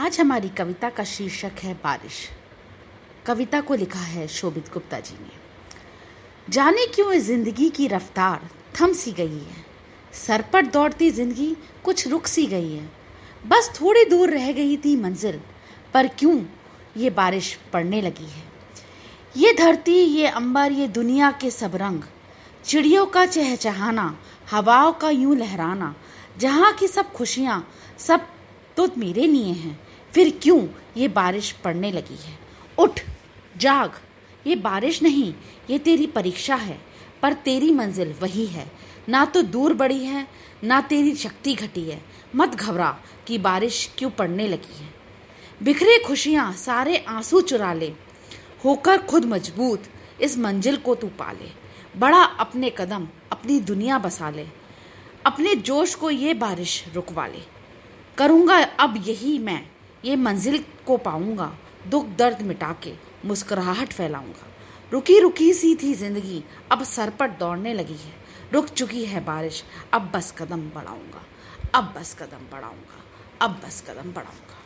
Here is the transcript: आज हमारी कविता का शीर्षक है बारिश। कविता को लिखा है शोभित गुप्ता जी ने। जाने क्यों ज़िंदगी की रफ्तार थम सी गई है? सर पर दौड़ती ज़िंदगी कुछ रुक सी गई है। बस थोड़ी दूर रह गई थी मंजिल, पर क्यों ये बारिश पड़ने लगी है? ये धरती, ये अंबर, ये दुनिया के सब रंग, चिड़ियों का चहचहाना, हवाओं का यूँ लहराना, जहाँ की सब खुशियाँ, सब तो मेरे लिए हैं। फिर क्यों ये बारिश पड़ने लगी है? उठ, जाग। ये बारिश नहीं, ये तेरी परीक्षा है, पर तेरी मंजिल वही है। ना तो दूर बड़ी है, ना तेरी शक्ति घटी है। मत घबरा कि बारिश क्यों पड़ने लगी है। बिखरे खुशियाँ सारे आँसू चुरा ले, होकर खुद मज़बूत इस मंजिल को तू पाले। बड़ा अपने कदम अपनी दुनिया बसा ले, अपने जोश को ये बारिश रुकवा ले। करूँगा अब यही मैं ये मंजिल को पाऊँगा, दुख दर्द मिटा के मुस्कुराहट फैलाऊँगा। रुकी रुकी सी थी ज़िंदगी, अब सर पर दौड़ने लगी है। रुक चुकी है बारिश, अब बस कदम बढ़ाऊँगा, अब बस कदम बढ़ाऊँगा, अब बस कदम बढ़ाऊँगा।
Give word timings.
आज 0.00 0.18
हमारी 0.20 0.48
कविता 0.48 0.88
का 0.90 1.04
शीर्षक 1.04 1.58
है 1.62 1.72
बारिश। 1.74 2.18
कविता 3.26 3.60
को 3.60 3.74
लिखा 3.74 3.98
है 3.98 4.26
शोभित 4.28 4.72
गुप्ता 4.72 5.00
जी 5.00 5.14
ने। 5.14 6.52
जाने 6.52 6.86
क्यों 6.86 7.18
ज़िंदगी 7.18 7.68
की 7.68 7.86
रफ्तार 7.86 8.48
थम 8.80 8.92
सी 8.92 9.12
गई 9.12 9.38
है? 9.38 9.64
सर 10.14 10.44
पर 10.52 10.66
दौड़ती 10.66 11.10
ज़िंदगी 11.10 11.56
कुछ 11.84 12.06
रुक 12.08 12.26
सी 12.26 12.46
गई 12.46 12.72
है। 12.72 12.88
बस 13.46 13.70
थोड़ी 13.80 14.04
दूर 14.04 14.30
रह 14.30 14.50
गई 14.52 14.76
थी 14.76 14.94
मंजिल, 14.96 15.40
पर 15.94 16.08
क्यों 16.08 16.40
ये 16.96 17.10
बारिश 17.10 17.54
पड़ने 17.72 18.00
लगी 18.02 18.26
है? 18.26 18.42
ये 19.36 19.52
धरती, 19.52 19.98
ये 19.98 20.26
अंबर, 20.26 20.72
ये 20.72 20.88
दुनिया 20.88 21.30
के 21.32 21.50
सब 21.50 21.76
रंग, 21.76 22.02
चिड़ियों 22.64 23.06
का 23.06 23.26
चहचहाना, 23.26 24.16
हवाओं 24.50 24.92
का 24.92 25.10
यूँ 25.10 25.36
लहराना, 25.36 25.94
जहाँ 26.38 26.72
की 26.72 26.88
सब 26.88 27.12
खुशियाँ, 27.12 27.66
सब 27.98 28.26
तो 28.76 28.88
मेरे 28.98 29.26
लिए 29.26 29.52
हैं। 29.52 29.78
फिर 30.14 30.38
क्यों 30.42 30.66
ये 30.96 31.08
बारिश 31.08 31.50
पड़ने 31.52 31.90
लगी 31.92 32.18
है? 32.24 32.38
उठ, 32.78 33.00
जाग। 33.56 34.00
ये 34.46 34.56
बारिश 34.56 35.02
नहीं, 35.02 35.34
ये 35.70 35.78
तेरी 35.78 36.06
परीक्षा 36.06 36.54
है, 36.54 36.80
पर 37.22 37.32
तेरी 37.32 37.70
मंजिल 37.70 38.14
वही 38.20 38.46
है। 38.46 38.70
ना 39.08 39.24
तो 39.24 39.42
दूर 39.42 39.74
बड़ी 39.74 40.04
है, 40.04 40.26
ना 40.64 40.80
तेरी 40.80 41.14
शक्ति 41.14 41.54
घटी 41.54 41.84
है। 41.84 42.00
मत 42.36 42.54
घबरा 42.54 42.98
कि 43.26 43.38
बारिश 43.38 43.90
क्यों 43.98 44.10
पड़ने 44.10 44.48
लगी 44.48 44.76
है। 44.78 44.88
बिखरे 45.62 45.98
खुशियाँ 45.98 46.52
सारे 46.52 46.96
आँसू 46.98 47.40
चुरा 47.40 47.72
ले, 47.72 47.92
होकर 48.64 49.02
खुद 49.02 49.24
मज़बूत 49.24 49.82
इस 50.20 50.38
मंजिल 50.38 50.76
को 50.76 50.94
तू 50.94 51.06
पाले। 51.08 51.50
बड़ा 51.96 52.22
अपने 52.22 52.70
कदम 52.78 53.08
अपनी 53.32 53.58
दुनिया 53.60 53.98
बसा 53.98 54.30
ले, 54.30 54.46
अपने 55.26 55.54
जोश 55.54 55.94
को 55.94 56.10
ये 56.10 56.34
बारिश 56.34 56.84
रुकवा 56.94 57.26
ले। 57.26 57.42
करूँगा 58.18 58.56
अब 58.56 59.04
यही 59.06 59.38
मैं 59.38 59.62
ये 60.04 60.16
मंजिल 60.16 60.64
को 60.86 60.96
पाऊँगा, 60.96 61.52
दुख 61.88 62.06
दर्द 62.18 62.42
मिटा 62.42 62.72
के 62.82 62.92
मुस्कुराहट 63.24 63.92
फैलाऊँगा। 63.92 64.46
रुकी 64.92 65.18
रुकी 65.20 65.52
सी 65.52 65.74
थी 65.74 65.92
ज़िंदगी, 65.94 66.42
अब 66.72 66.82
सर 66.82 67.10
पर 67.10 67.30
दौड़ने 67.30 67.74
लगी 67.74 67.96
है। 67.96 68.12
रुक 68.52 68.68
चुकी 68.68 69.04
है 69.04 69.24
बारिश, 69.24 69.62
अब 69.94 70.10
बस 70.14 70.34
कदम 70.38 70.60
बढ़ाऊँगा, 70.70 71.22
अब 71.74 71.92
बस 71.96 72.14
कदम 72.14 72.50
बढ़ाऊँगा, 72.52 73.02
अब 73.42 73.60
बस 73.64 73.84
कदम 73.88 74.12
बढ़ाऊँगा। 74.12 74.56